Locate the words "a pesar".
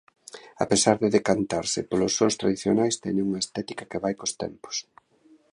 0.63-0.95